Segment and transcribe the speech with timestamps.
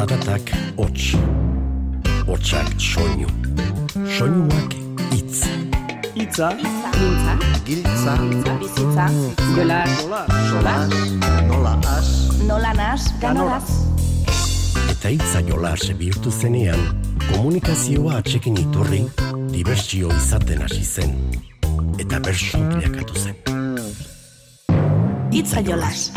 [0.00, 0.48] Zaratak
[0.80, 1.12] hots,
[2.24, 3.26] hotsak soinu,
[4.08, 4.72] soinuak
[5.12, 5.42] itz.
[6.16, 7.34] Itza, Giltza,
[7.66, 8.14] Giltza,
[8.62, 9.04] bizitza,
[9.52, 9.82] jola,
[10.48, 10.74] sola,
[11.50, 12.08] nola as,
[12.48, 13.68] nola nas, ganoraz.
[14.88, 16.80] Eta itza jolas bihurtu zenean,
[17.34, 19.02] komunikazioa atxekin iturri,
[19.52, 21.12] dibertsio izaten hasi zen.
[22.00, 23.36] Eta bersu bilakatu zen.
[25.28, 26.08] Itza jolas.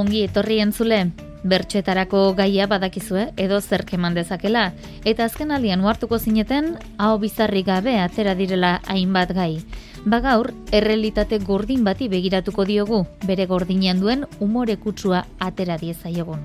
[0.00, 0.98] Ongi etorri entzule,
[1.44, 4.70] bertxetarako gaia badakizue edo zerk eman dezakela,
[5.04, 9.60] eta azken aldian uartuko zineten, hau bizarri gabe atera direla hainbat gai.
[10.04, 16.40] Bagaur, errealitate gordin bati begiratuko diogu, bere gordinean duen umore kutsua atera diezaiegun.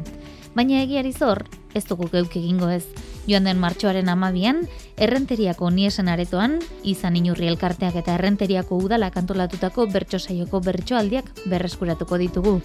[0.55, 1.41] Baina egiari zor,
[1.76, 2.86] ez dugu geuk egingo ez.
[3.27, 4.62] Joan den martxoaren amabian,
[4.96, 12.55] errenteriako niesen aretoan, izan inurri elkarteak eta errenteriako udala kantolatutako bertso saioko bertsoaldiak berreskuratuko ditugu.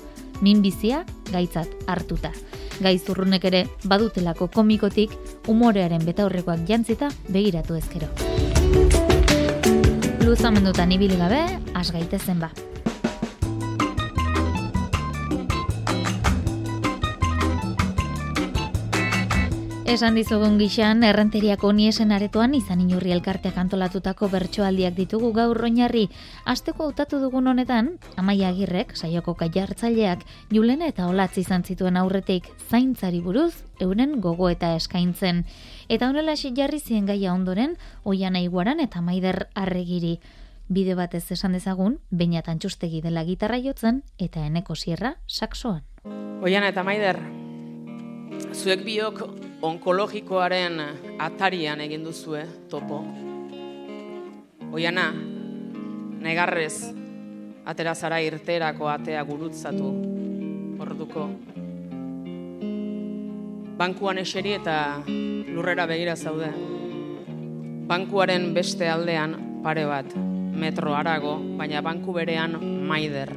[0.40, 2.30] Minbizia gaitzat hartuta.
[2.80, 5.12] Gaizurrunek ere badutelako komikotik
[5.50, 8.06] umorearen betaurrekoak jantzita begiratu ezkero.
[10.22, 11.42] Luzamendutan ibili gabe,
[11.74, 12.54] has gaitezen ba.
[19.90, 26.04] Esan dizugun gixan, errenteriako niesen aretoan izan inurri elkarteak antolatutako bertsoaldiak ditugu gaur oinarri.
[26.46, 30.22] Asteko hautatu dugun honetan, Amaia Agirrek, saioko kaiartzaileak,
[30.54, 35.42] Julena eta Olatz izan zituen aurretik zaintzari buruz, euren gogo eta eskaintzen.
[35.88, 37.74] Eta honela jarri zien gaia ondoren,
[38.04, 40.20] oian aiguaran eta maider arregiri.
[40.68, 45.82] Bide batez esan dezagun, bainatan txustegi dela gitarra jotzen eta eneko sierra saksoan.
[46.42, 47.18] Oian eta Maider,
[48.52, 49.22] zuek biok
[49.62, 50.80] onkologikoaren
[51.18, 53.02] atarian egin duzue topo.
[54.72, 55.10] Oiana,
[56.20, 56.92] negarrez,
[57.64, 59.90] atera zara irterako atea gurutzatu
[60.80, 61.28] orduko.
[63.80, 66.50] Bankuan eseri eta lurrera begira zaude.
[67.90, 69.34] Bankuaren beste aldean
[69.64, 70.12] pare bat,
[70.54, 73.32] metro arago, baina banku berean maider.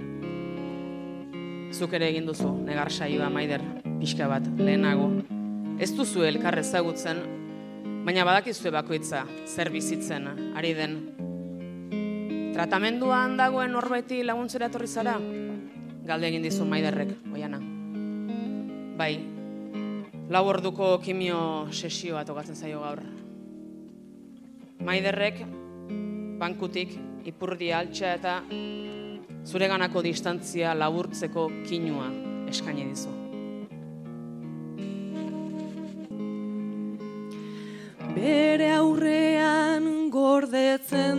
[1.73, 3.63] Zuk ere egin duzu, negar saioa maider,
[4.03, 5.05] pixka bat, lehenago.
[5.79, 7.21] Ez duzu elkar ezagutzen,
[8.03, 10.27] baina badakizue bakoitza, zer bizitzen,
[10.59, 10.97] ari den.
[12.53, 15.15] Tratamenduan dagoen norbaiti laguntzera etorri zara?
[16.03, 17.61] Galde egin dizu maiderrek, oiana.
[18.99, 19.13] Bai,
[20.35, 21.39] lau orduko kimio
[21.71, 22.99] sesioa tokatzen zaio gaur.
[24.83, 25.45] Maiderrek,
[26.43, 28.37] bankutik, ipurdi altxa eta
[29.47, 32.11] zureganako distantzia laburtzeko kinua
[32.51, 33.22] eskaini dizu.
[38.15, 41.12] Bere aurrean gordetzen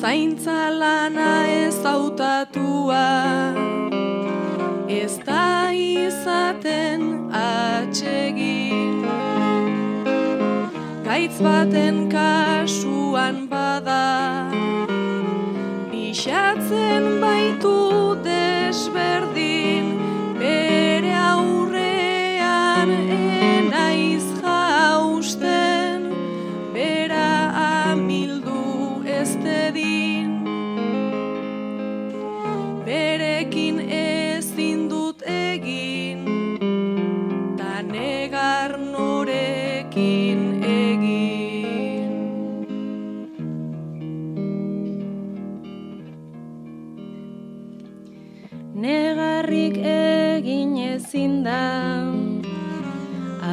[0.00, 3.52] Zaintza lana ez hautatua,
[4.88, 9.04] ez da izaten atsegin.
[11.04, 14.48] Gaitz baten kasuan bada,
[15.92, 19.49] pixatzen baitu desberdin,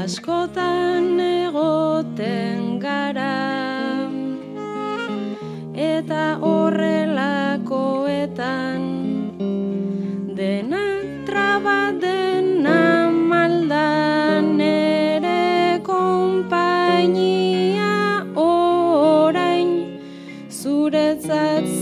[0.04, 3.38] askotan egoten gara.
[5.75, 8.81] Eta horrelakoetan
[10.38, 10.86] dena
[11.28, 17.94] traba dena maldan ere konpainia
[18.36, 19.69] orain
[20.50, 21.76] zuretzat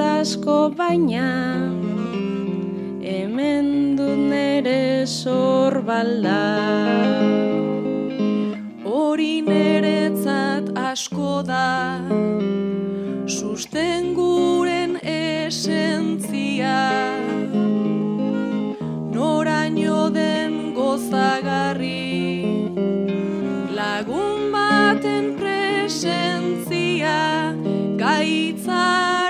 [0.00, 1.28] asko baina
[3.02, 6.42] hemen dut nere sorbalda
[8.84, 11.68] hori neretzat asko da
[13.26, 16.78] sustenguren esentzia.
[19.14, 22.00] Noraino den gozagarri
[23.78, 27.18] lagun baten presentzia
[27.98, 29.23] gaitzaren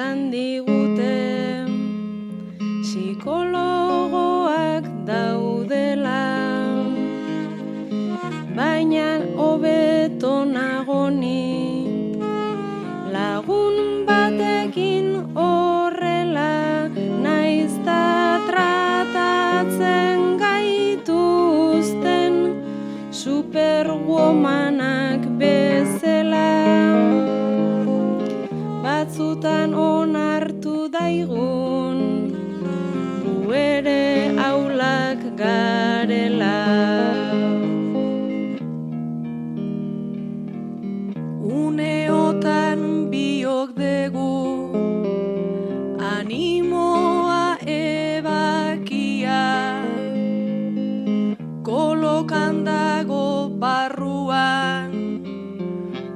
[0.00, 0.30] esan
[46.00, 49.42] animoa ebakia.
[51.62, 54.90] Kolokan dago barruan.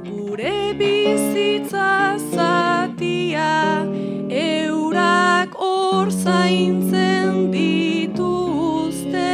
[0.08, 3.84] Gure bizitza zatia
[4.28, 9.32] eurak hor zaintzen dituzte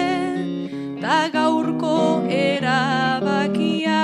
[1.00, 4.02] ta gaurko erabakia.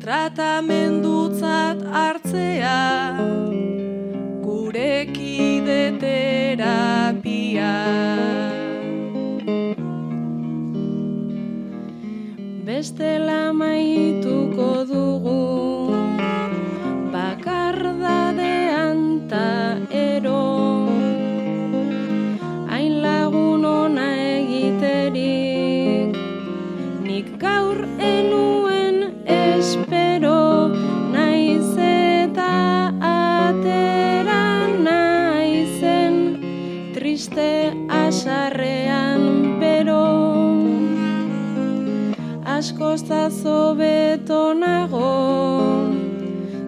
[0.00, 3.49] Tratamendutzat hartzea
[5.70, 7.74] gurekide terapia.
[12.64, 14.19] Bestela maituko
[42.90, 45.10] askoz da zobeto nago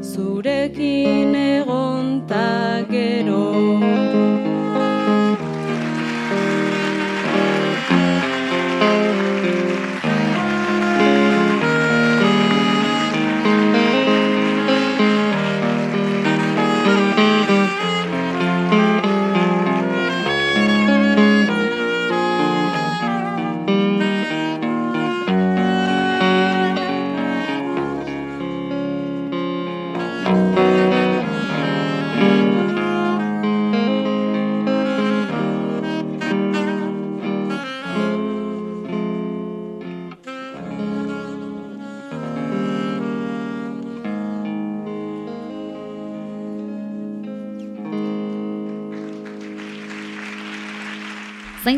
[0.02, 1.51] zurekin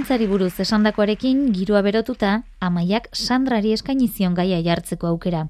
[0.04, 5.46] Zaintzari buruz esandakoarekin giroa berotuta, amaiak Sandrari eskaini zion gaia jartzeko aukera.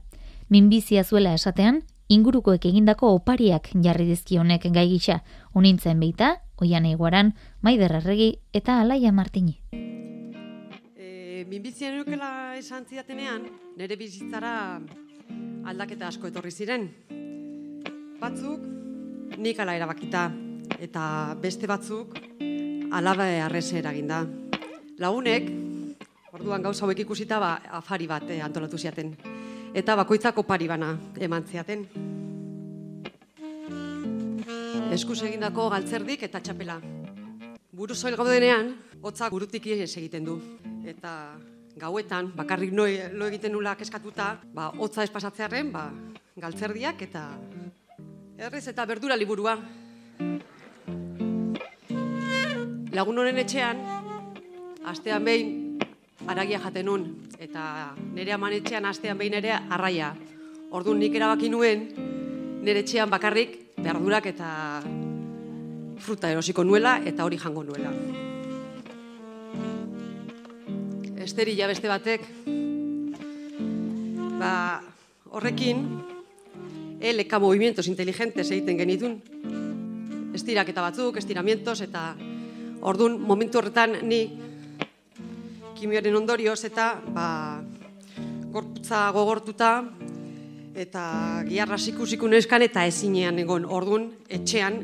[0.48, 5.16] Minbizia zuela esatean, ingurukoek egindako opariak jarri dizkionek gai gisa,
[5.58, 6.28] unintzen beita,
[6.62, 7.32] oian eguaran,
[7.66, 9.56] maider erregi eta alaia martini.
[9.74, 14.54] E, minbizia nukela esan zidatenean, nire bizitzara
[15.66, 16.86] aldaketa asko etorri ziren.
[18.22, 18.62] Batzuk
[19.34, 20.28] nik ala erabakita
[20.78, 22.14] eta beste batzuk
[22.94, 24.22] alaba arrese eraginda.
[24.98, 25.48] Lagunek,
[26.30, 29.10] orduan gauza hauek ikusita ba, afari bat eh, antolatu ziaten.
[29.74, 31.82] Eta bakoitzako pari bana eman ziaten.
[34.94, 36.80] Eskuz egindako galtzerdik eta txapela.
[37.74, 40.38] buru soil gaudenean, hotzak burutik ez egiten du.
[40.86, 41.34] Eta
[41.76, 45.90] gauetan, bakarrik no, lo egiten nula keskatuta, ba, hotza ez pasatzearen, ba,
[46.36, 47.24] galtzerdiak eta
[48.38, 49.58] errez eta berdura liburua.
[52.94, 53.82] Lagun honen etxean,
[54.84, 55.78] astean behin
[56.26, 57.04] aragia jaten nun,
[57.38, 60.14] eta nire aman etxean astean behin ere arraia.
[60.74, 61.88] Orduan nik erabaki nuen,
[62.64, 64.48] nire etxean bakarrik berdurak eta
[66.04, 67.92] fruta erosiko nuela eta hori jango nuela.
[71.24, 72.24] Esterila beste batek,
[74.38, 74.82] ba,
[75.32, 75.86] horrekin,
[77.00, 79.16] LK movimientos inteligentes egiten genitun,
[80.36, 82.10] estiraketa batzuk, estiramientos, eta
[82.84, 84.20] ordun momentu horretan ni
[85.74, 87.60] kimioaren ondorioz eta ba,
[88.54, 89.70] gorputza gogortuta
[90.74, 91.04] eta
[91.48, 94.78] giarra sikusikun eskan eta ezinean egon ordun etxean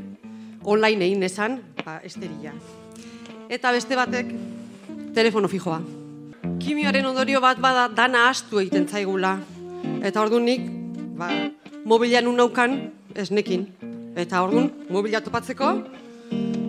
[0.65, 2.53] online egin esan ba, esterila.
[3.51, 4.35] Eta beste batek
[5.15, 5.81] telefono fijoa.
[6.61, 9.39] Kimioaren ondorio bat bada dana astu egiten zaigula.
[10.03, 10.67] Eta orduan nik
[11.19, 11.31] ba,
[11.85, 12.77] mobilan unaukan
[13.15, 13.67] esnekin.
[14.19, 15.73] Eta orduan mobila topatzeko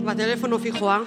[0.05, 1.01] ba, telefono fijoa.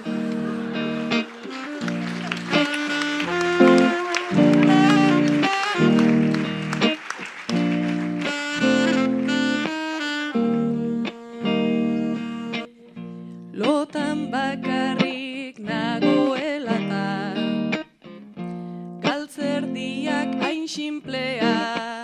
[20.75, 22.03] Simplea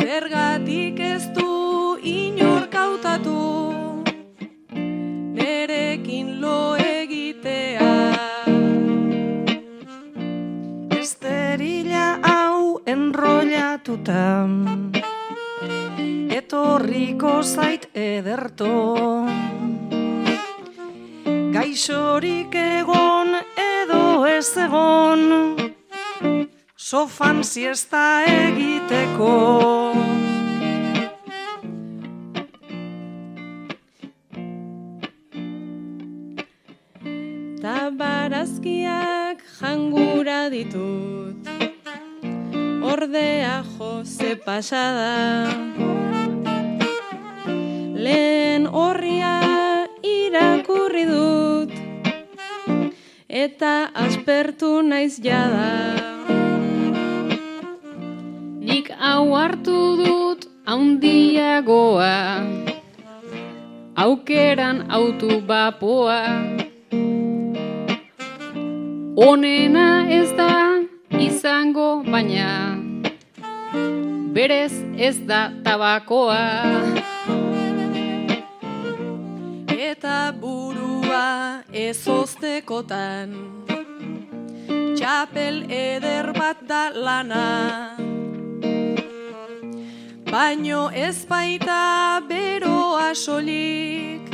[0.00, 3.34] Zergatik ez du inork hautatu
[5.36, 7.90] Nerekin lo egitea.
[10.96, 14.24] Esterila hau enrollatuta
[16.38, 18.72] Etorriko zait ederto.
[21.58, 23.36] Gaixorik egon
[23.68, 25.61] edo ez egon
[26.92, 29.28] Sofan siesta egiteko.
[37.62, 41.48] Ta barazkiak jangura ditut
[42.92, 45.48] Ordea jose pasada.
[47.96, 49.34] Lehen horria
[50.04, 51.72] irakurri dut
[53.32, 56.01] Eta aspertu naiz jada
[59.02, 62.14] hau hartu dut haundiagoa
[64.02, 66.20] Aukeran autu bapoa.
[69.26, 69.86] Onena
[70.18, 70.54] ez da
[71.18, 72.78] izango baina
[74.34, 76.46] Berez ez da tabakoa.
[79.90, 81.26] Eta burua
[81.72, 83.34] ez oztekotan
[84.94, 87.46] Txapel eder bat da lana
[90.32, 94.30] Baino ez baita beroa solik.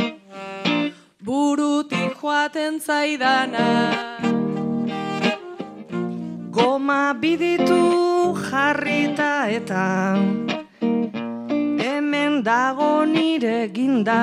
[1.26, 3.66] Burutik joaten zaidana.
[6.54, 10.14] Goma biditu jarrita eta
[11.82, 14.22] Hemen dago nire ginda.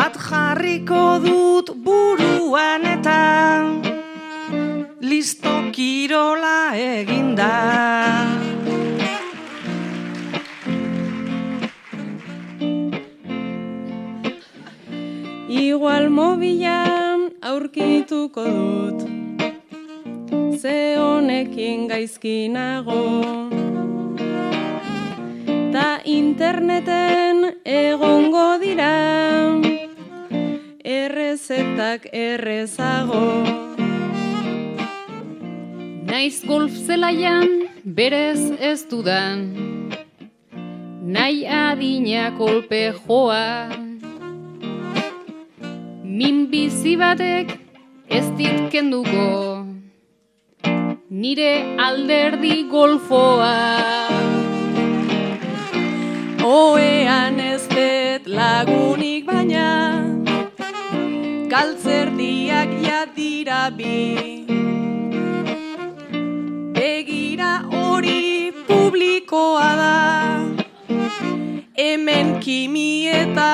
[0.00, 3.20] Bat jarriko dut buruan eta
[5.04, 8.45] Listo kirola eginda
[15.76, 19.00] Igual mobilan aurkituko dut.
[20.56, 23.02] Ze honekin gaizki nago
[25.68, 28.88] Ta interneten egongo dira.
[30.80, 33.44] Errezetak errezago.
[36.08, 39.50] Naiz golf zelaian berez ez dudan.
[41.04, 43.84] Nahi adina kolpe joa
[46.16, 47.50] Min bizi batek
[48.08, 49.24] ez dit kenduko.
[51.22, 51.50] Nire
[51.86, 53.50] alderdi golfoa.
[56.52, 59.68] Oean ez dut lagunik baina
[61.52, 64.00] Galtzerdiak jadira bi.
[66.80, 69.96] Begira hori publikoa da
[71.76, 72.90] Hemen kimi
[73.22, 73.50] eta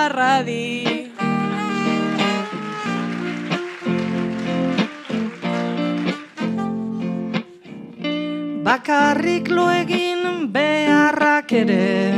[8.63, 12.15] Bakarrik lo egin beharrak ere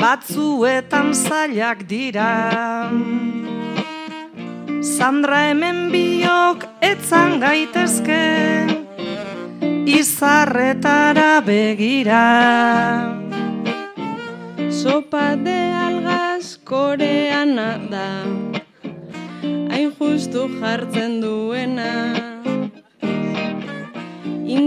[0.00, 2.88] batzuetan zailak dira.
[4.80, 8.24] Sandra hemen biok etzan gaitezke,
[9.84, 12.24] izarretara begira.
[14.72, 18.08] Sopa de algas koreana da
[19.72, 22.25] Hain justu jartzen duena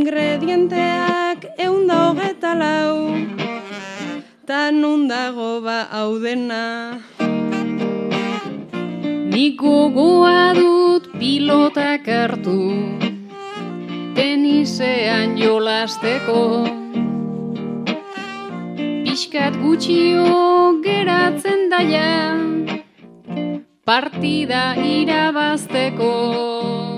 [0.09, 3.13] Ingredienteak eunda hogeta lau.
[4.49, 6.97] Ta nun dago ba hau dena
[9.29, 12.57] Nik gogoa dut pilotak hartu
[14.17, 16.65] Tenisean jolasteko.
[19.05, 22.33] Piskat gutxio geratzen daia
[23.85, 26.88] Partida irabazteko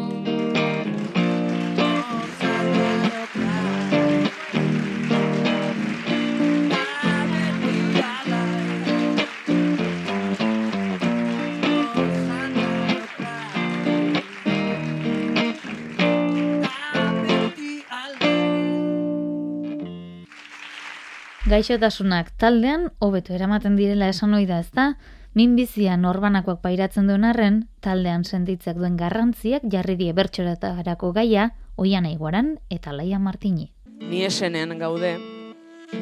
[21.52, 24.94] Gaixotasunak taldean hobeto eramaten direla esan ohi da, ezta?
[25.36, 32.54] Minbizia norbanakoak pairatzen duen arren, taldean sentitzek duen garrantziak jarri die bertsoratarako gaia, oian aiguaran
[32.72, 33.68] eta laia martini.
[34.00, 35.12] Ni esenen gaude,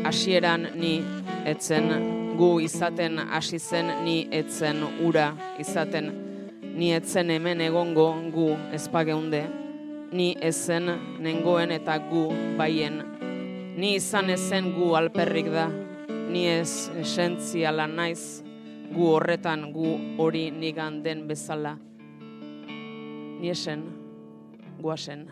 [0.06, 1.00] hasieran ni
[1.50, 1.90] etzen
[2.38, 6.14] gu izaten hasi zen ni etzen ura izaten
[6.76, 9.48] ni etzen hemen egongo gu ezpageunde
[10.14, 10.94] ni ezen
[11.26, 13.02] nengoen eta gu baien
[13.80, 15.70] ni izan ezen gu alperrik da
[16.30, 18.44] ni ez esentziala naiz
[18.92, 21.78] gu horretan gu hori nigan den bezala
[23.40, 23.86] ni esen
[24.82, 25.30] guasen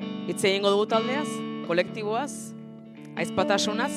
[0.00, 1.28] Hitz egingo dugu taldeaz,
[1.66, 2.32] kolektiboaz,
[3.20, 3.92] aizpatasunaz.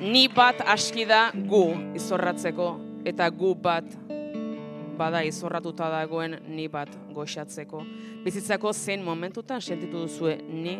[0.00, 1.62] Ni bat aski da gu
[1.96, 2.68] izorratzeko
[3.08, 3.96] eta gu bat
[4.98, 7.82] bada izorratuta dagoen ni bat goxatzeko.
[8.24, 10.76] Bizitzako zein momentutan sentitu duzue ni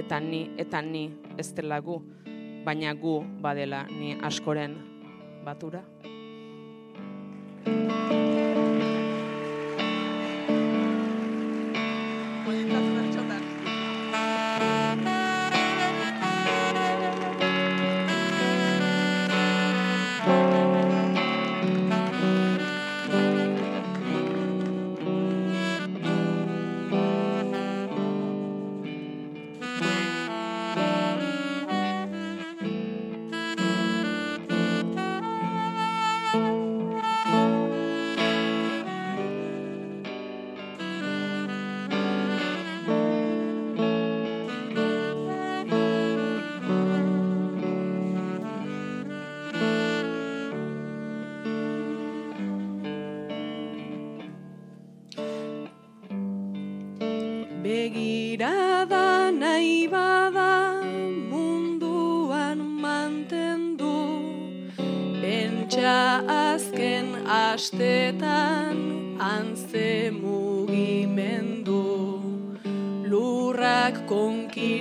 [0.00, 1.04] eta ni eta ni
[1.36, 2.00] ez dela gu,
[2.64, 4.76] baina gu badela ni askoren
[5.44, 5.84] batura.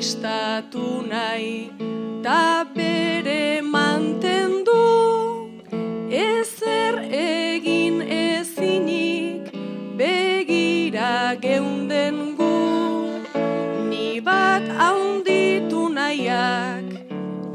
[0.10, 1.69] Konkistatu nahi
[2.24, 4.82] ta bere mantendu
[6.10, 9.54] Ezer egin ezinik
[9.98, 12.58] begira geunden gu.
[13.89, 16.89] Ni bat haunditu nahiak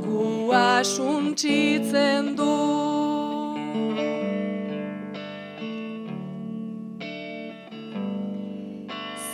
[0.04, 2.54] gua suntsitzen du.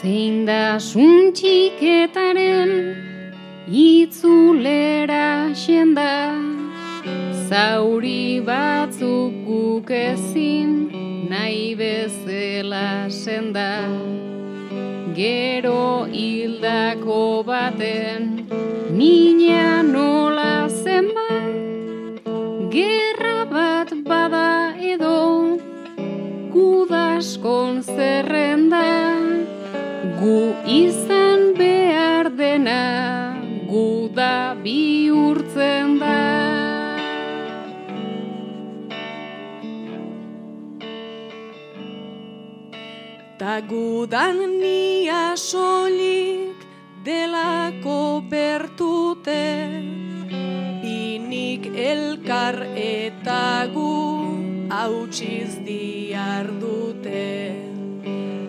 [0.00, 2.09] Zein da suntxiketaren
[4.20, 6.36] itzulera xenda
[7.48, 10.90] Zauri batzuk guk ezin
[11.30, 13.88] nahi bezala senda.
[15.16, 18.22] Gero hildako baten
[18.98, 22.20] mina nola zenbat
[22.74, 25.58] Gerra bat bada edo
[26.52, 28.86] gudaskon zerrenda.
[30.20, 31.09] Gu izan
[43.40, 46.60] Ta gudan nia solik
[47.00, 49.48] delako bertute.
[50.84, 53.96] Binik elkar eta gu
[54.68, 57.56] hautsiz diar dute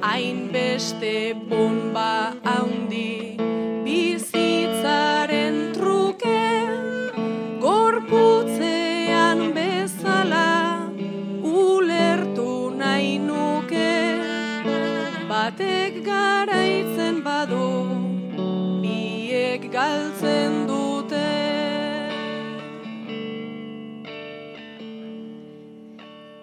[0.04, 1.16] Hainbeste
[1.48, 2.81] bomba haundi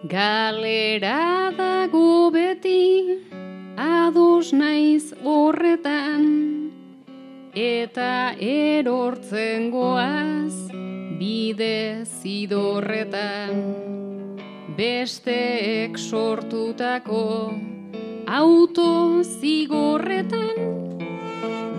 [0.08, 3.20] Galera dago beti,
[3.76, 6.22] ados naiz horretan,
[7.52, 10.72] eta erortzen goaz,
[11.20, 13.60] bide zidorretan.
[14.78, 17.52] Besteek sortutako
[18.24, 20.56] auto zigorretan,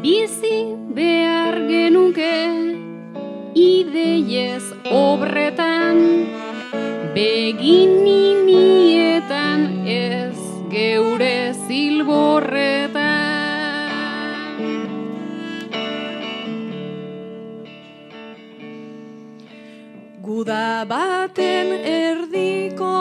[0.05, 0.59] bizi
[0.93, 2.37] behar genuke,
[3.57, 6.05] ideiez obretan,
[7.13, 8.29] Beginietan
[9.87, 10.37] ez
[10.69, 13.09] geure zilborretan.
[20.21, 22.99] Guda baten erdiko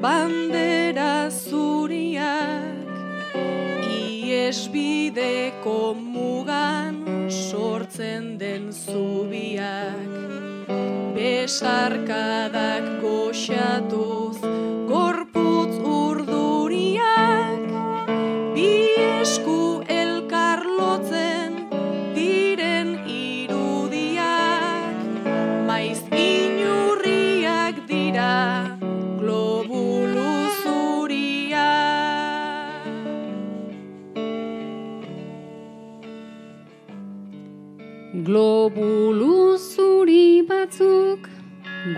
[0.00, 2.88] bandera zuriak
[3.98, 10.53] Iesbideko mugan sortzen den zubiak
[11.16, 14.38] Besarkadak goxatuz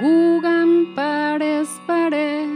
[0.00, 2.46] gugan parez pare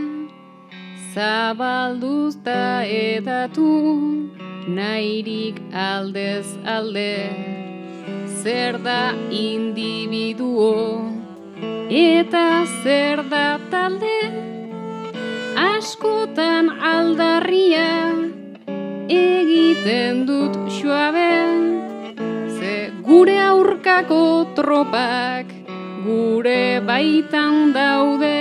[1.14, 3.70] Zabalduz da edatu
[4.68, 7.16] nahirik aldez alde.
[8.42, 11.02] Zer da individuo
[11.90, 14.20] eta zer da talde?
[15.60, 17.90] Askotan aldarria
[19.10, 21.30] egiten dut suabe
[22.56, 22.74] Ze
[23.04, 24.22] gure aurkako
[24.54, 25.49] tropak
[26.04, 28.40] gure baitan daude.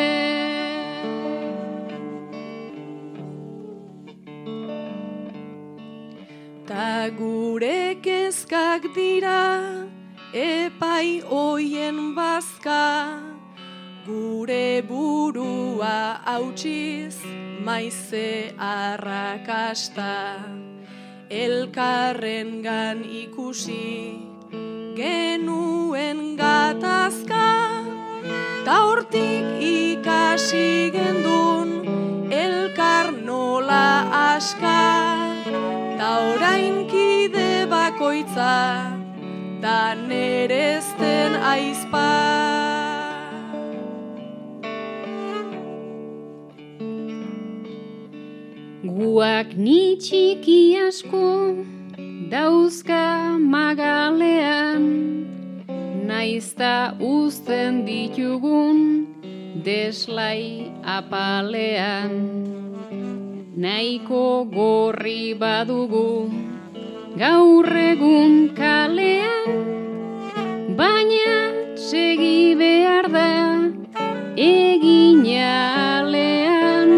[6.68, 9.44] Ta gure kezkak dira
[10.34, 13.20] epai hoien bazka
[14.06, 17.18] Gure burua hautsiz
[17.66, 20.16] maize arrakasta
[21.30, 24.29] Elkarren gan ikusi
[25.00, 27.48] genuen gatazka
[28.66, 31.70] Ta hortik ikasi gendun
[32.44, 33.88] elkar nola
[34.30, 34.82] aska.
[35.98, 38.54] Ta orain kide bakoitza
[39.64, 42.12] da nerezten aizpa.
[49.00, 51.26] Guak ni txiki asko
[52.30, 54.86] dauzka magalean
[56.10, 59.06] Naizta uzten ditugun
[59.66, 62.14] deslai apalean.
[63.66, 66.30] Naiko gorri badugu
[67.18, 69.50] gaur egun kalean
[70.80, 71.36] Baina
[71.90, 73.32] segi behar da
[74.38, 75.52] egina
[75.98, 76.96] alean.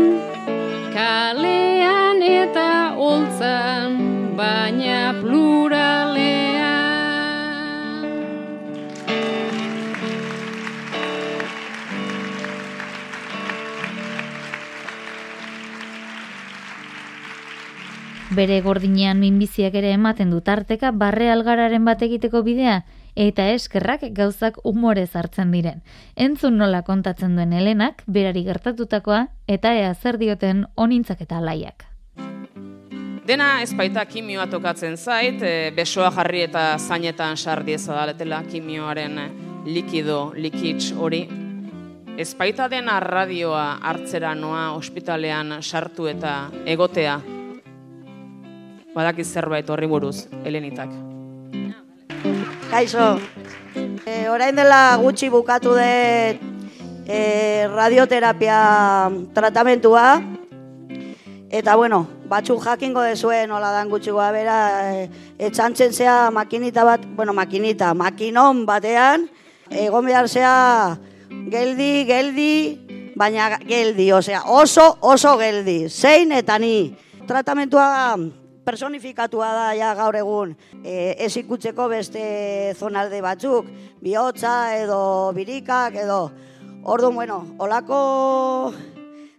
[0.94, 4.01] Kalean eta holtzan
[4.38, 6.80] baina pluralean
[18.32, 22.78] Bere gordinean minbiziak ere ematen du tarteka barre algararen bat egiteko bidea
[23.20, 25.84] eta eskerrak gauzak umorez hartzen diren.
[26.16, 31.91] Entzun nola kontatzen duen Helenak, berari gertatutakoa eta ea zer dioten onintzak eta alaiak.
[33.22, 39.20] Dena ezpaita kimioa tokatzen zait, e, besoa jarri eta zainetan sardi ezadaletela kimioaren
[39.66, 41.22] likido, likitz hori.
[42.18, 46.34] Ezpaita dena radioa hartzera noa ospitalean sartu eta
[46.66, 47.20] egotea.
[48.96, 50.90] Badakiz zerbait horri buruz, Helenitak.
[52.74, 53.20] Kaixo,
[54.02, 56.50] e, orain dela gutxi bukatu dut
[57.06, 58.62] e, radioterapia
[59.36, 60.22] tratamentua,
[61.52, 64.58] eta bueno, batzuk jakingo dezue nola dan gutxi goa bera,
[64.96, 69.28] e, etxantzen zea makinita bat, bueno, makinita, makinon batean,
[69.70, 70.98] egon behar zea
[71.52, 72.54] geldi, geldi,
[73.20, 76.96] baina geldi, osea, oso, oso geldi, zein eta ni.
[77.28, 78.16] Tratamentua
[78.66, 80.56] personifikatua da ja gaur egun.
[80.84, 82.24] E, ez ikutzeko beste
[82.80, 83.68] zonalde batzuk,
[84.02, 86.22] bihotza edo birikak edo.
[86.84, 88.74] Orduan, bueno, olako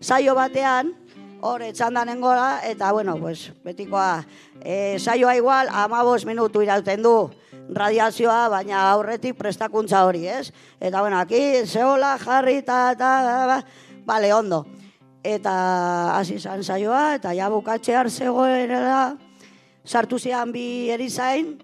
[0.03, 0.93] saio batean,
[1.43, 4.23] hor etxandanen gora, eta bueno, pues, betikoa,
[4.63, 7.33] e, saioa igual, amabos minutu irauten du
[7.69, 10.53] radiazioa, baina aurretik prestakuntza hori, ez?
[10.79, 13.59] Eta bueno, aquí, zehola, jarri, eta, eta, eta,
[14.07, 14.65] bale, ondo.
[15.23, 15.53] Eta
[16.15, 19.17] hasi izan saioa, eta ja bukatxear zegoela,
[19.85, 21.57] sartu zian bi erizain,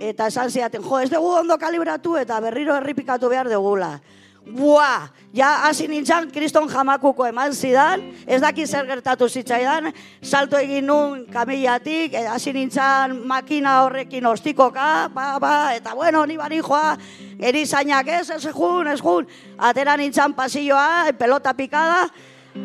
[0.00, 4.00] eta esan ziaten, jo, ez dugu ondo kalibratu, eta berriro erripikatu behar dugula.
[4.42, 10.88] Bua, ja hasi nintzen kriston jamakuko eman zidan, ez daki zer gertatu zitzaidan, salto egin
[10.90, 16.96] nun kamillatik, eh, hasi nintzen makina horrekin ostikoka, ba, ba, eta bueno, ni bari joa,
[17.38, 22.08] erizainak ez, ez jun, ez jun, atera nintzen pasilloa, pelota pikada,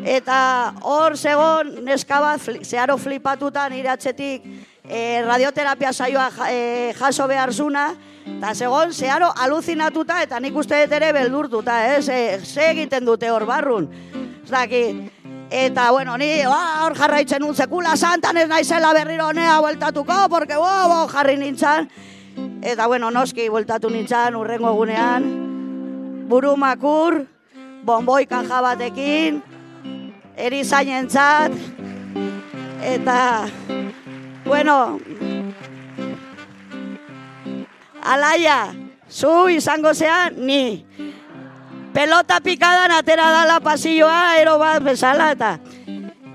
[0.04, 4.44] eta hor zegon neska bat fli, zeharo flipatutan iratzetik
[4.82, 7.92] e, radioterapia saioa e, jaso behar zuna,
[8.36, 12.02] eta segon zeharo aluzinatuta eta nik uste dut ere beldurtuta, eh?
[12.02, 13.88] ze, ze egiten dute hor barrun.
[14.44, 15.08] Ez dakit.
[15.50, 20.56] Eta, bueno, ni ba, hor jarraitzen un sekula santan ez naizela berriro honea bueltatuko, porque
[20.56, 21.88] bo, bo, jarri nintzen.
[22.62, 25.24] Eta, bueno, noski bueltatu nintzen urrengo egunean,
[26.28, 27.22] burumakur,
[27.82, 29.40] bomboi kaja batekin,
[30.36, 31.56] erizainentzat,
[32.84, 33.48] eta,
[34.44, 34.98] bueno,
[38.08, 38.74] alaia,
[39.08, 40.84] zu izango zea, ni.
[41.92, 45.58] Pelota pikadan atera dala pasilloa, ero bat bezala, eta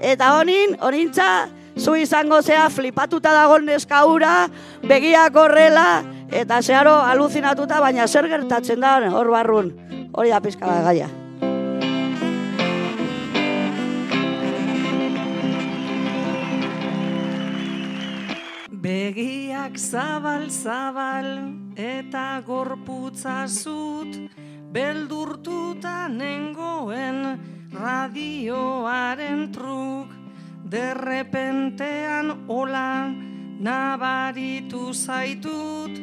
[0.04, 1.48] eta honin, honintza,
[1.80, 4.50] zu izango zea flipatuta dagoen neskaura,
[4.84, 9.74] begiak horrela, eta zeharo aluzinatuta, baina zer gertatzen da hor barrun,
[10.14, 11.10] hori da pizka gaia.
[19.64, 21.28] Begiak zabal zabal
[21.80, 24.12] eta gorputza zut.
[24.76, 27.40] Beldurtuta nengoen
[27.72, 30.12] radioaren truk.
[30.68, 33.08] Derrepentean ola
[33.64, 35.96] nabaritu zaitut.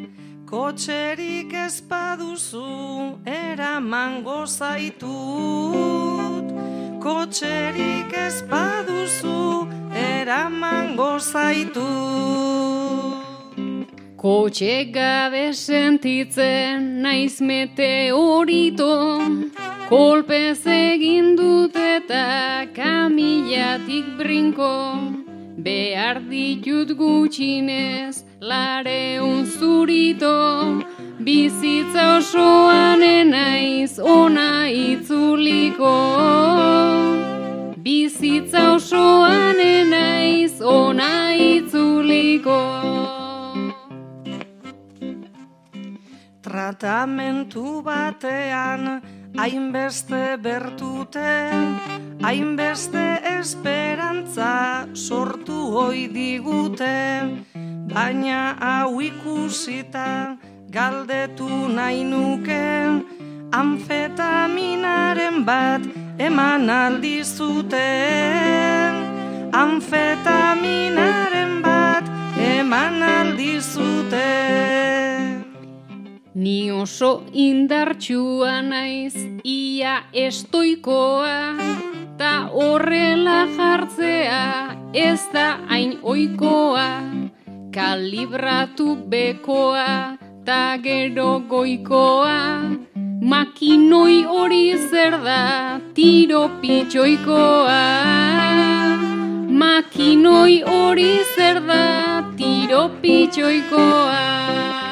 [0.48, 6.48] Kotxerik ez baduzu eramango zaitut.
[6.98, 13.19] Kotxerik ez baduzu eramango zaitu.
[14.20, 18.88] Kotxe gabe sentitzen naiz meteorito,
[19.88, 24.74] kolpez egin dut eta kamilatik brinko,
[25.66, 30.34] behar ditut gutxinez lareun zurito,
[31.24, 35.94] bizitza osoan naiz ona itzuliko.
[37.88, 43.19] Bizitza osoan naiz ona itzuliko.
[46.50, 48.98] Tratamentu batean
[49.38, 51.30] hainbeste bertute,
[52.26, 56.98] hainbeste esperantza sortu hoi digute,
[57.94, 60.34] baina hau ikusita
[60.74, 62.66] galdetu nahi nuke,
[63.62, 65.82] amfetaminaren bat
[66.18, 67.78] eman aldizuten.
[69.54, 72.04] Amfetaminaren bat
[72.50, 74.99] eman aldizuten.
[76.34, 81.58] Ni oso indartsua naiz ia estoikoa,
[82.18, 86.86] ta horrela jartzea ez da hain oikoa,
[87.74, 92.38] kalibratu bekoa, ta gero goikoa,
[93.32, 97.80] makinoi hori zer da tiro pitxoikoa.
[99.60, 104.89] Makinoi hori zer da tiro pitxoikoa.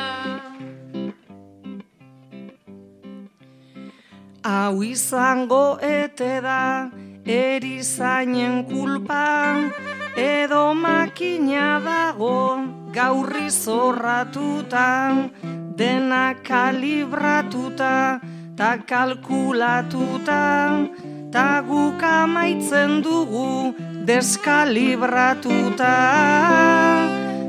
[4.49, 6.89] Hau izango ete da
[7.29, 9.25] erizainen kulpa,
[10.17, 12.39] edo makina dago
[12.95, 14.87] gaurri zorratuta,
[15.77, 17.93] dena kalibratuta
[18.57, 20.41] ta kalkulatuta,
[21.31, 23.75] ta guk amaitzen dugu
[24.09, 25.95] deskalibratuta,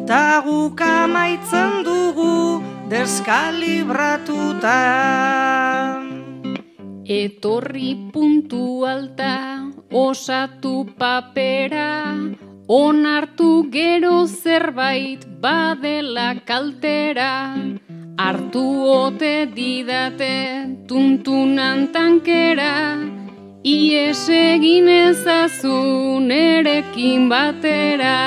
[0.03, 4.79] ta guk amaitzen dugu deskalibratuta.
[7.09, 12.13] Etorri puntu alta, osatu papera,
[12.69, 17.57] onartu gero zerbait badela kaltera,
[18.19, 22.75] hartu ote didate tuntunan tankera,
[23.65, 28.19] ies egin ezazu nerekin batera.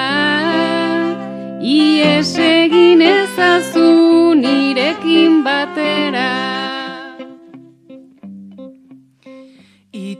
[1.62, 6.71] Ies egin ezazu nirekin batera.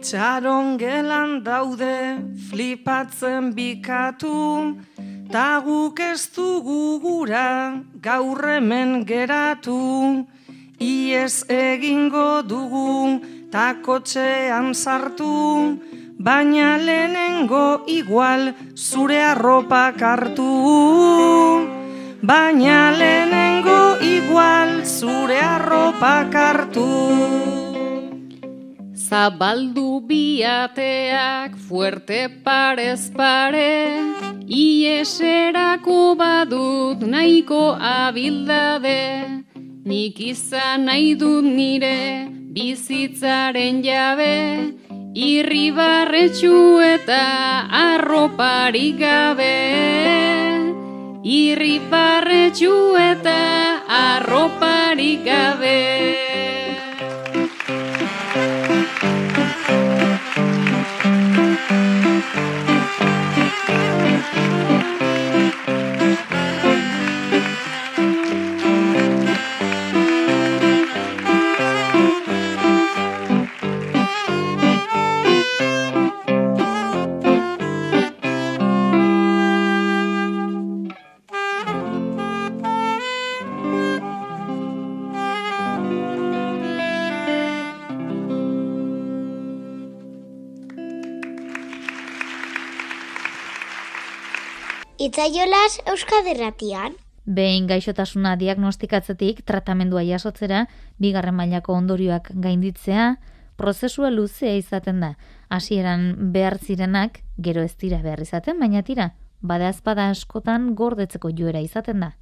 [0.03, 2.19] Itxaron gelan daude
[2.51, 4.75] flipatzen bikatu,
[5.31, 10.27] ta guk ez dugu gura gaur hemen geratu.
[10.81, 15.79] Iez egingo dugu ta kotxean sartu,
[16.19, 20.51] baina lehenengo igual zure arropak hartu.
[22.27, 27.62] Baina lehenengo igual zure arropak hartu.
[29.12, 33.92] Zabaldu biateak fuerte parez pare,
[34.48, 39.44] Ieserako badut nahiko abildade,
[39.85, 42.25] Nik izan nahi dut nire
[42.57, 44.72] bizitzaren jabe,
[45.29, 47.22] Irribarretxu eta
[47.85, 49.55] arroparik gabe.
[51.37, 52.77] Irribarretxu
[53.12, 53.40] eta
[54.03, 56.32] arroparik gabe.
[95.12, 96.94] Itzaiolas Euskaderratian.
[97.27, 100.62] Behin gaixotasuna diagnostikatzetik tratamendua jasotzera,
[100.96, 103.18] bigarren mailako ondorioak gainditzea,
[103.61, 105.11] prozesua luzea izaten da.
[105.53, 109.11] Hasieran behar zirenak, gero ez dira behar izaten, baina tira,
[109.42, 112.14] bada azpada askotan gordetzeko joera izaten da.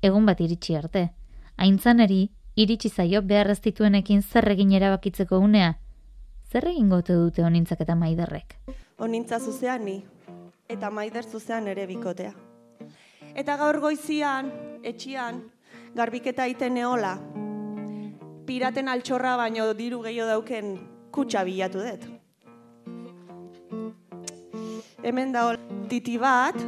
[0.00, 1.10] Egun bat iritsi arte.
[1.58, 5.74] Aintzaneri, iritsi zaio behar ez dituenekin zer egin erabakitzeko unea.
[6.48, 8.56] Zer egingo dute honintzak eta maiderrek?
[8.96, 10.00] Onintza zuzean ni,
[10.70, 12.32] eta maider zuzean ere bikotea.
[13.34, 14.50] Eta gaur goizian,
[14.86, 15.42] etxian,
[15.94, 17.16] garbiketa iten neola,
[18.46, 20.74] piraten altxorra baino diru gehiago dauken
[21.14, 22.06] kutsa bilatu dut.
[25.02, 25.44] Hemen da
[25.88, 26.58] titi bat,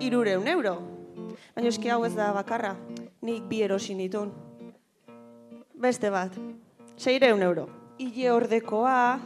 [0.00, 0.76] irureun euro.
[1.54, 2.76] Baina eski hau ez da bakarra,
[3.22, 4.32] nik bi erosin ditun.
[5.82, 6.34] Beste bat,
[6.96, 7.68] seireun euro.
[7.98, 9.20] Ile ordekoa,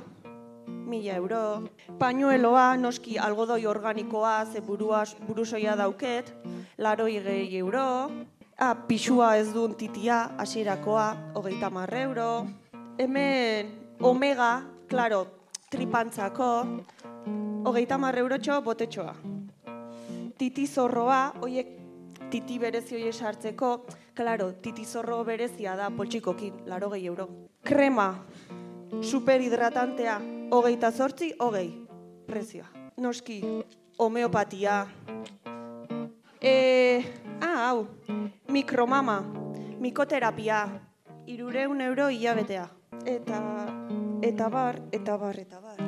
[0.67, 1.69] mila euro.
[1.99, 6.33] Pañueloa, noski algodoi organikoa, ze burua, burusoia dauket,
[6.79, 8.11] laroi gehi euro.
[8.59, 12.47] Ah, pixua ez duen titia, hasierakoa, hogeita marre euro.
[12.99, 13.67] Hemen,
[14.01, 15.27] omega, klaro,
[15.71, 16.51] tripantzako,
[17.69, 19.15] hogeita marre eurotxo botetxoa.
[20.39, 21.69] Titi zorroa, oiek
[22.31, 27.29] titi berezi hoi sartzeko, klaro, titi zorro berezia da poltsikokin, laro gehi euro.
[27.65, 28.09] Krema,
[29.03, 31.87] superhidratantea, hogeita zortzi, hogei,
[32.27, 32.67] prezioa.
[32.97, 33.43] Noski,
[33.99, 34.87] homeopatia.
[36.41, 37.05] E,
[37.41, 37.87] ah, hau,
[38.49, 39.21] mikromama,
[39.81, 40.67] mikoterapia,
[41.27, 42.69] irureun euro hilabetea.
[43.05, 43.41] Eta,
[44.23, 45.83] eta bar, eta bar, eta bar.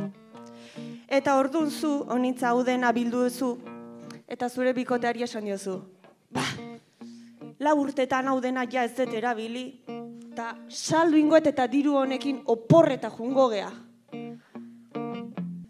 [1.08, 3.56] Eta ordun zu, honitza hau dena bildu duzu,
[4.28, 5.80] eta zure bikoteari esan diozu.
[6.30, 6.44] Ba,
[7.58, 9.80] lau urtetan hau dena ja ez dut erabili,
[10.32, 13.70] eta saldu ingoet eta diru honekin oporreta jungo gea.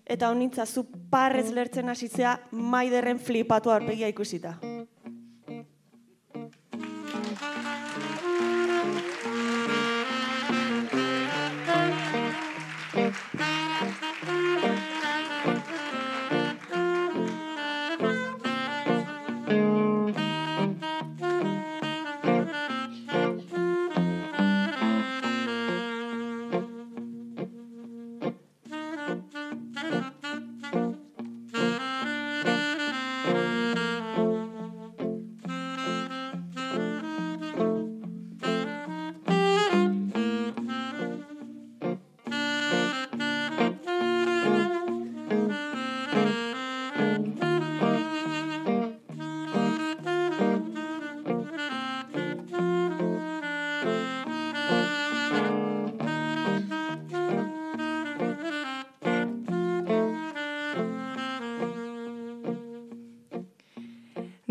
[0.09, 4.57] Eta honitza zu parrez lertzen hasitzea maiderren flipatu arpegia ikusita.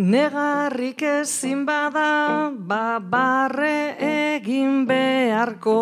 [0.07, 5.75] Negarrik ezin bada, babarre egin beharko.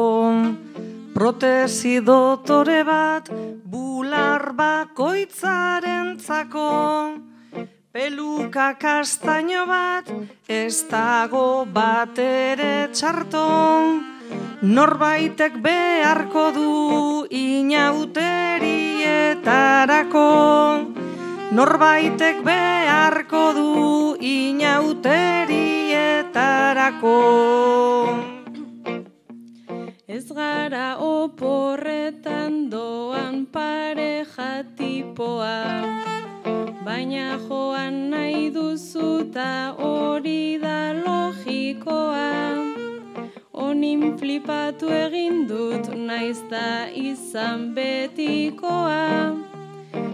[1.13, 3.29] Protesi dotore bat,
[3.69, 7.21] bular bakoitzaren zako.
[7.93, 10.09] Peluka kastaino bat,
[10.49, 13.45] ez dago bat ere txarto.
[14.65, 21.04] Norbaitek beharko du inauterietarako Norbaitek beharko du
[24.19, 27.19] inauterietarako
[30.07, 35.63] Ez gara oporretan doan pareja tipoa
[36.85, 42.31] Baina joan nahi duzu ta hori da logikoa.
[43.53, 49.44] Onin flipatu egin dut naiz da izan betikoa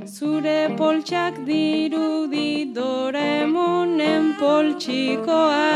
[0.05, 5.69] Zure poltsak dirudi doremonen poltsikoa.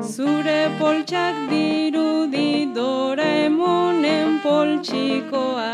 [0.00, 5.72] Zure poltsak dirudi doremonen poltsikoa.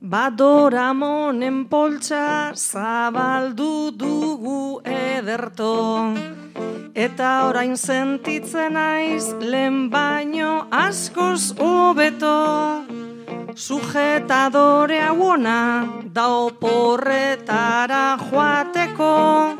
[0.00, 6.14] Badoramonen poltsa zabaldu dugu ederto.
[6.94, 12.85] Eta orain sentitzen naiz lehen baino askoz hobeto
[13.56, 19.56] Sujetadore hauona da oporretara joateko.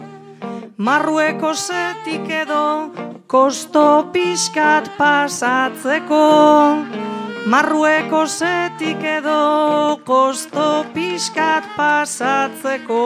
[0.76, 2.92] Marrueko zetik edo
[3.26, 6.20] kosto pixkat pasatzeko.
[7.48, 13.02] Marrueko zetik edo kosto pixkat pasatzeko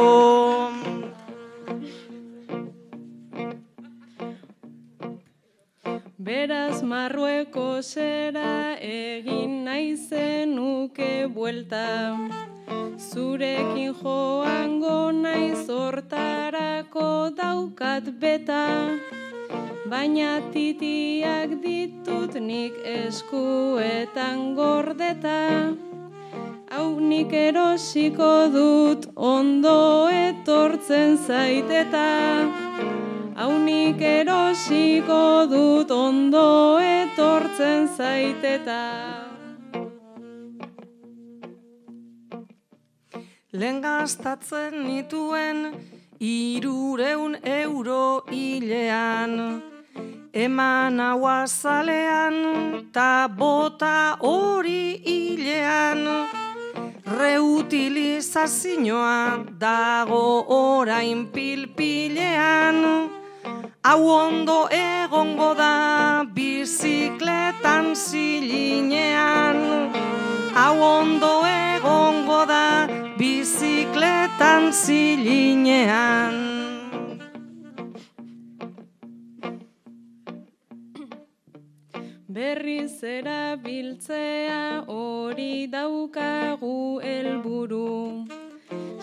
[6.31, 11.89] Beraz marrueko zera egin naizen nuke buelta.
[13.07, 17.09] Zurekin joango naiz hortarako
[17.41, 18.63] daukat beta.
[19.91, 25.37] Baina titiak ditut nik eskuetan gordeta.
[26.71, 29.79] Hau nik erosiko dut ondo
[30.25, 32.70] etortzen zaiteta
[33.41, 38.85] Hau nik erosiko dut ondo etortzen zaiteta
[43.53, 45.73] Lehen gastatzen nituen
[46.21, 49.63] irureun euro hilean.
[50.35, 52.35] Eman hau azalean
[52.93, 56.29] ta bota hori hilean.
[57.17, 63.20] Reutilizazioa dago orain pilpilean
[63.83, 69.57] Hau ondo egongo da bizikletan zilinean
[70.53, 76.37] Hau ondo egongo da bizikletan zilinean
[82.29, 88.40] Berriz erabiltzea hori daukagu helburu.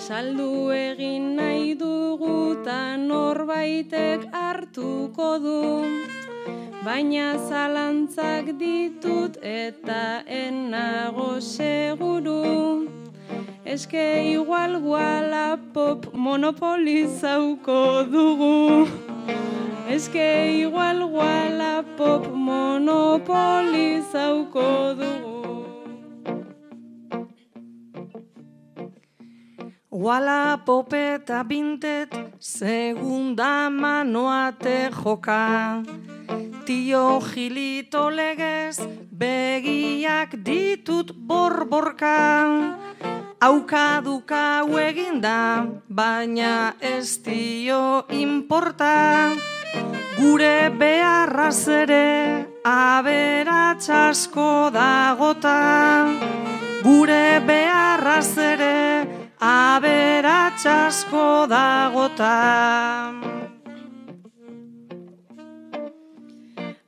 [0.08, 5.62] Saldu egin nahi dugu ta norbaitek hartuko du.
[6.86, 10.04] Baina zalantzak ditut eta
[10.38, 12.44] enago seguru.
[13.66, 14.74] Eske igual
[15.74, 17.82] pop monopolizauko
[18.14, 18.88] dugu.
[19.90, 20.30] Eske
[20.64, 21.00] igual
[21.98, 24.70] pop monopolizauko
[25.02, 25.47] dugu.
[29.98, 35.82] Wala popeta bintet, segunda manoate joka.
[36.66, 38.78] Tio gilito legez,
[39.10, 42.78] begiak ditut borborka.
[43.42, 49.34] Aukaduka eginda, baina ez dio importa.
[50.20, 56.06] Gure beharraz ere, aberatsasko dagota.
[56.84, 63.14] Gure beharraz ere, aberatsasko dagota.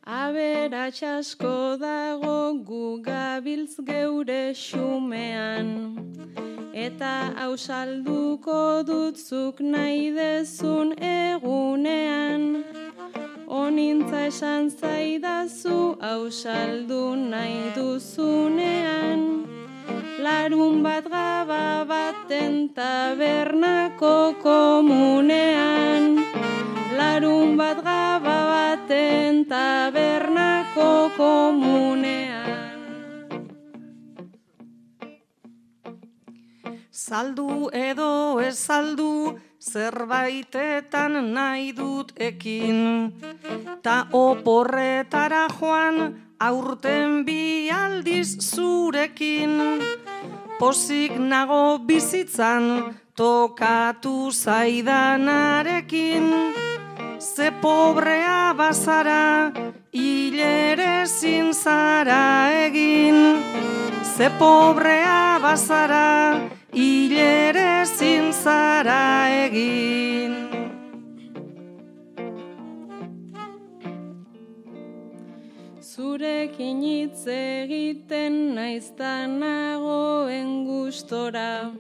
[0.07, 5.67] Aberatsasko dago gu gabiltz geure xumean.
[6.73, 12.65] Eta hau salduko dutzuk nahi dezun egunean.
[13.47, 19.58] Onintza esan zaidazu hau saldu nahi duzunean.
[20.19, 26.19] Larun bat gaba baten tabernako komunean.
[26.97, 32.79] Larun bat gaba baten tabernako komunean.
[36.91, 43.13] Saldu edo ez saldu, zerbaitetan nahi dut ekin.
[43.81, 49.81] Ta oporretara joan, aurten bi aldiz zurekin.
[50.59, 56.25] Pozik nago bizitzan, tokatu zaidanarekin.
[57.19, 59.51] Ze pobrea bazara,
[59.91, 61.05] hilere
[61.53, 63.37] zara egin,
[64.03, 66.39] ze pobrea bazara,
[66.73, 67.85] hilere
[68.31, 70.48] zara egin.
[75.99, 81.73] Zurekin hitz egiten naizta nagoen gustora.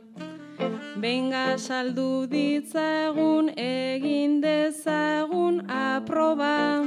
[1.03, 6.83] Benga saldu ditzagun egin dezagun aproba.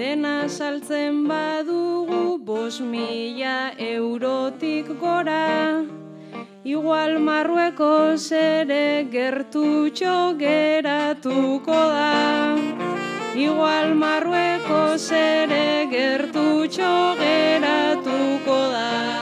[0.00, 5.86] Dena saltzen badugu bos mila eurotik gora.
[6.64, 13.13] Igual marrueko zere gertutxo geratuko da.
[13.34, 19.13] Igual marrueko zere gertutxo geratuko da.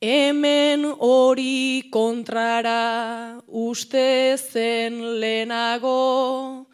[0.00, 6.70] hemen hori kontrara uste zen lehenago,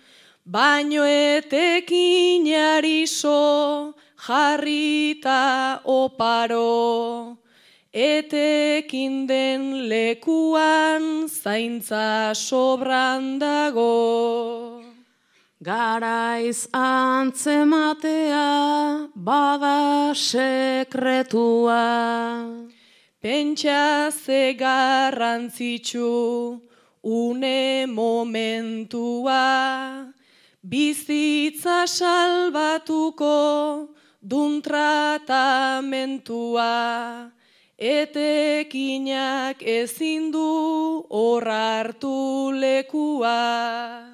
[0.50, 7.38] Baino etekin jariso jarrita oparo,
[7.94, 14.82] etekin den lekuan zaintza sobran dago.
[15.62, 18.50] Garaiz antzematea
[19.14, 21.86] bada sekretua.
[23.22, 26.58] Pentsa ze garrantzitsu
[27.04, 29.46] une momentua.
[30.60, 36.68] Bizitza salbatuko dun tratamentua,
[37.80, 44.04] etekinak ezin du hor hartu lekua.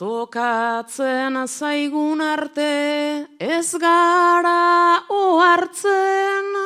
[0.00, 6.56] Tokatzen zaigun arte ez gara ohartzen,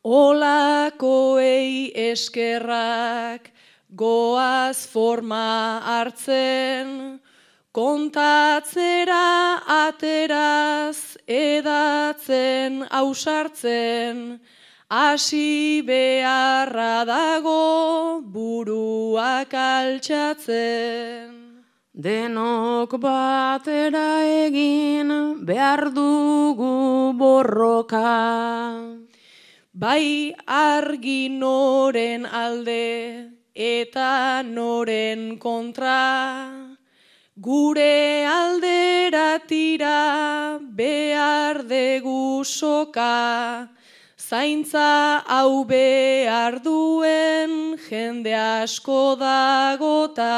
[0.00, 3.52] olakoei eskerrak
[3.92, 7.20] goaz forma hartzen,
[7.70, 14.40] Kontatzera ateraz edatzen ausartzen,
[14.90, 21.30] hasi beharra dago buruak altxatzen.
[21.94, 28.02] Denok batera egin behar dugu borroka.
[29.72, 36.59] Bai argi noren alde eta noren kontra.
[37.40, 43.66] Gure aldera tira behar degu soka,
[44.18, 50.28] zaintza hau behar duen jende asko dagota.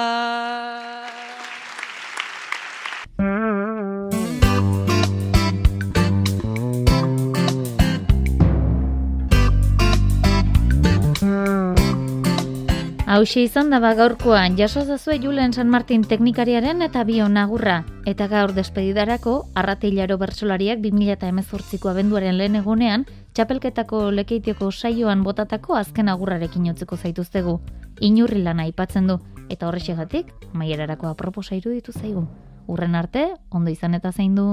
[13.13, 17.83] Hauxe izan daba gaurkoan, jaso zazue Julen San Martin teknikariaren eta bion agurra.
[18.09, 23.05] Eta gaur despedidarako, arratilaro bertsolariak 2018ko abenduaren lehen egunean,
[23.37, 27.59] txapelketako lekeitioko saioan botatako azken agurrarekin jotzeko zaituztegu.
[28.01, 29.19] Inurri lana aipatzen du,
[29.51, 32.25] eta horrexegatik, maierarako aproposa iruditu zaigu.
[32.65, 34.49] Urren arte, ondo izan eta zein du.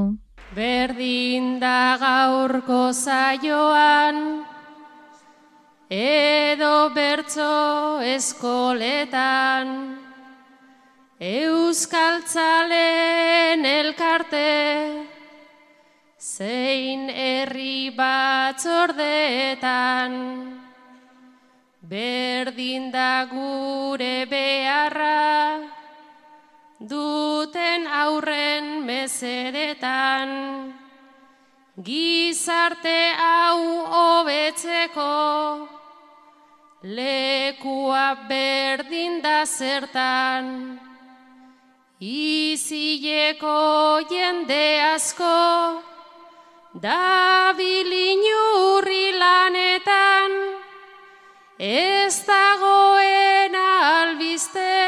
[0.52, 4.49] Berdin da gaurko zaioan, edo
[6.94, 9.68] bertso eskoletan,
[11.20, 15.04] Euskaltzalen elkarte,
[16.16, 20.16] zein herri batzordeetan,
[21.92, 25.60] berdin da gure beharra,
[26.80, 30.30] duten aurren mesedetan,
[31.84, 33.60] gizarte hau
[33.98, 35.79] hobetzeko,
[36.84, 40.80] lekua berdin da zertan,
[42.00, 45.84] izileko jende asko,
[46.80, 50.32] da bilinurri lanetan,
[51.60, 53.68] ez dagoena
[54.00, 54.80] albiste,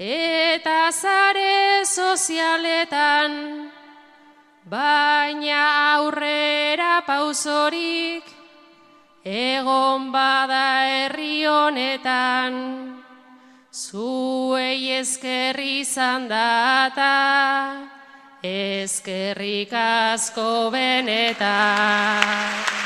[0.00, 3.68] eta zare sozialetan,
[4.64, 5.60] baina
[6.00, 8.37] aurrera pausorik,
[9.28, 12.56] egon bada herri honetan,
[13.68, 17.12] zuei eskerri izan data,
[18.42, 22.77] eskerrik asko benetan.